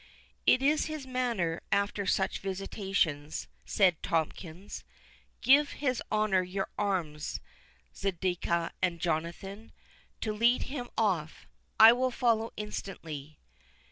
"It 0.47 0.63
is 0.63 0.87
his 0.87 1.05
manner 1.05 1.61
after 1.71 2.07
such 2.07 2.39
visitations," 2.39 3.47
said 3.65 4.01
Tomkins.—"Give 4.01 5.73
his 5.73 6.01
honour 6.11 6.41
your 6.41 6.69
arms, 6.75 7.39
Zedekiah 7.95 8.71
and 8.81 8.99
Jonathan, 8.99 9.71
to 10.21 10.33
lead 10.33 10.63
him 10.63 10.89
off—I 10.97 11.93
will 11.93 12.09
follow 12.09 12.51
instantly. 12.57 13.37